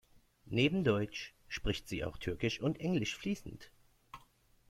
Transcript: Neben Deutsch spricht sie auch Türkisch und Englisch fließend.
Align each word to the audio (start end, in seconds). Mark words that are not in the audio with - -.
Neben 0.47 0.83
Deutsch 0.83 1.35
spricht 1.47 1.87
sie 1.87 2.03
auch 2.03 2.17
Türkisch 2.17 2.59
und 2.59 2.79
Englisch 2.79 3.15
fließend. 3.15 3.69